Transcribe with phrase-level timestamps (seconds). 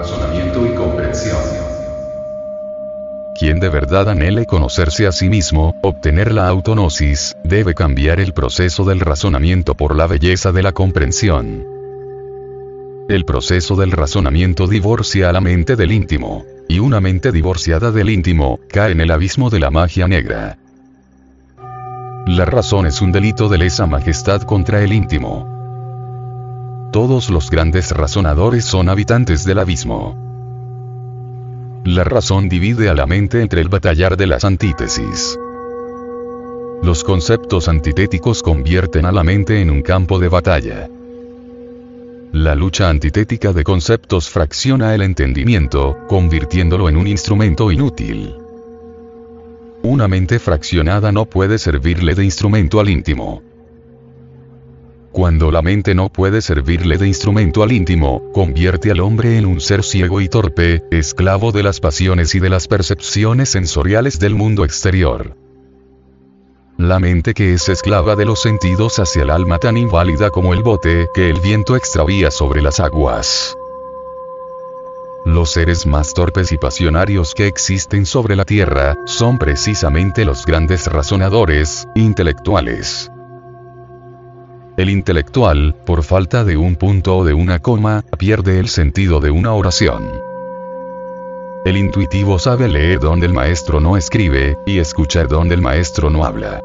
[0.00, 1.36] razonamiento y comprensión.
[3.38, 8.84] Quien de verdad anhele conocerse a sí mismo, obtener la autonosis, debe cambiar el proceso
[8.84, 11.66] del razonamiento por la belleza de la comprensión.
[13.10, 16.46] El proceso del razonamiento divorcia a la mente del íntimo.
[16.66, 20.56] Y una mente divorciada del íntimo, cae en el abismo de la magia negra.
[22.26, 25.59] La razón es un delito de lesa majestad contra el íntimo.
[26.92, 30.16] Todos los grandes razonadores son habitantes del abismo.
[31.84, 35.38] La razón divide a la mente entre el batallar de las antítesis.
[36.82, 40.88] Los conceptos antitéticos convierten a la mente en un campo de batalla.
[42.32, 48.34] La lucha antitética de conceptos fracciona el entendimiento, convirtiéndolo en un instrumento inútil.
[49.82, 53.42] Una mente fraccionada no puede servirle de instrumento al íntimo.
[55.12, 59.60] Cuando la mente no puede servirle de instrumento al íntimo, convierte al hombre en un
[59.60, 64.64] ser ciego y torpe, esclavo de las pasiones y de las percepciones sensoriales del mundo
[64.64, 65.36] exterior.
[66.78, 70.62] La mente que es esclava de los sentidos hacia el alma tan inválida como el
[70.62, 73.56] bote que el viento extravía sobre las aguas.
[75.26, 80.86] Los seres más torpes y pasionarios que existen sobre la Tierra, son precisamente los grandes
[80.86, 83.10] razonadores, intelectuales.
[84.80, 89.30] El intelectual, por falta de un punto o de una coma, pierde el sentido de
[89.30, 90.10] una oración.
[91.66, 96.24] El intuitivo sabe leer donde el maestro no escribe, y escuchar donde el maestro no
[96.24, 96.62] habla.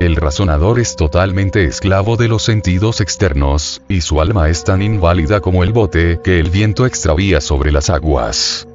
[0.00, 5.38] El razonador es totalmente esclavo de los sentidos externos, y su alma es tan inválida
[5.38, 8.66] como el bote que el viento extravía sobre las aguas.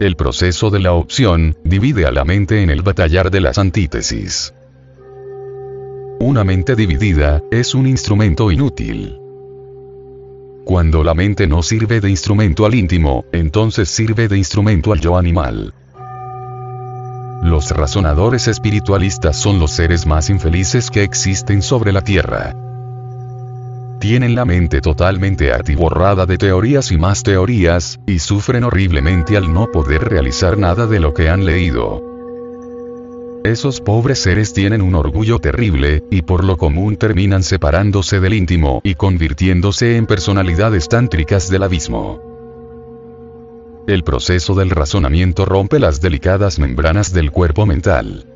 [0.00, 4.54] El proceso de la opción, divide a la mente en el batallar de las antítesis.
[6.18, 9.18] Una mente dividida, es un instrumento inútil.
[10.64, 15.18] Cuando la mente no sirve de instrumento al íntimo, entonces sirve de instrumento al yo
[15.18, 15.74] animal.
[17.42, 22.56] Los razonadores espiritualistas son los seres más infelices que existen sobre la Tierra.
[24.00, 29.66] Tienen la mente totalmente atiborrada de teorías y más teorías, y sufren horriblemente al no
[29.70, 32.15] poder realizar nada de lo que han leído.
[33.46, 38.80] Esos pobres seres tienen un orgullo terrible, y por lo común terminan separándose del íntimo
[38.82, 42.20] y convirtiéndose en personalidades tántricas del abismo.
[43.86, 48.26] El proceso del razonamiento rompe las delicadas membranas del cuerpo mental.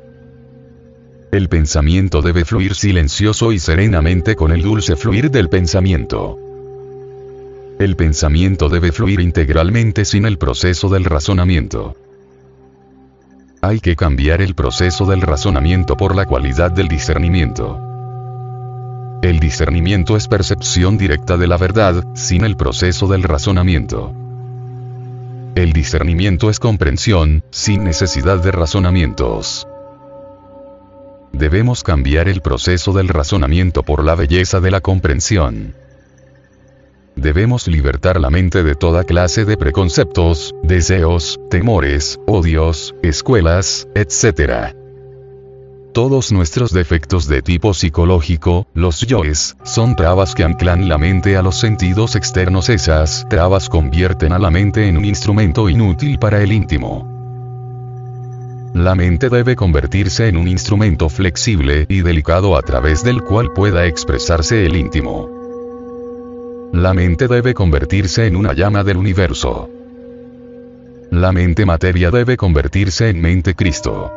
[1.33, 6.39] El pensamiento debe fluir silencioso y serenamente con el dulce fluir del pensamiento.
[7.79, 11.97] El pensamiento debe fluir integralmente sin el proceso del razonamiento.
[13.63, 17.79] Hay que cambiar el proceso del razonamiento por la cualidad del discernimiento.
[19.21, 24.13] El discernimiento es percepción directa de la verdad, sin el proceso del razonamiento.
[25.53, 29.67] El discernimiento es comprensión, sin necesidad de razonamientos.
[31.31, 35.75] Debemos cambiar el proceso del razonamiento por la belleza de la comprensión.
[37.15, 44.73] Debemos libertar la mente de toda clase de preconceptos, deseos, temores, odios, escuelas, etc.
[45.93, 51.41] Todos nuestros defectos de tipo psicológico, los yoes, son trabas que anclan la mente a
[51.41, 52.69] los sentidos externos.
[52.69, 57.11] Esas trabas convierten a la mente en un instrumento inútil para el íntimo.
[58.73, 63.85] La mente debe convertirse en un instrumento flexible y delicado a través del cual pueda
[63.85, 65.40] expresarse el íntimo.
[66.73, 69.69] La mente debe convertirse en una llama del universo.
[71.11, 74.09] La mente materia debe convertirse en mente Cristo.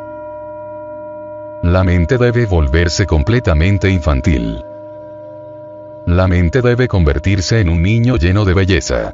[1.64, 4.62] La mente debe volverse completamente infantil.
[6.06, 9.12] La mente debe convertirse en un niño lleno de belleza.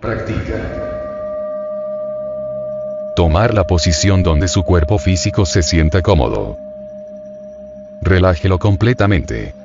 [0.00, 0.80] Practica.
[3.14, 6.56] Tomar la posición donde su cuerpo físico se sienta cómodo.
[8.00, 9.61] Relájelo completamente.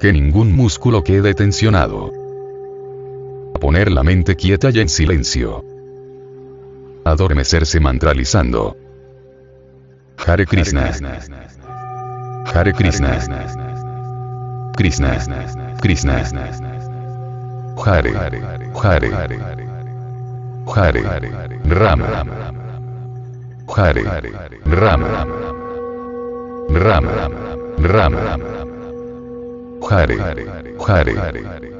[0.00, 2.12] Que ningún músculo quede tensionado.
[3.60, 5.64] Poner la mente quieta y en silencio.
[7.04, 8.76] Adormecerse mantralizando.
[10.26, 10.90] Hare Krishna.
[12.46, 13.18] Hare Krishna.
[14.76, 15.18] Krishna.
[15.80, 16.22] Krishna.
[17.84, 18.12] Hare.
[18.74, 19.10] Hare.
[20.66, 21.04] Hare.
[21.64, 22.24] Rama.
[23.68, 24.02] Hare.
[24.64, 25.26] Rama.
[26.70, 27.28] Rama.
[27.78, 28.63] Rama.
[29.88, 31.72] Jare, Jare.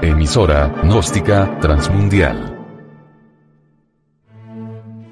[0.00, 2.57] Emisora, gnóstica, transmundial.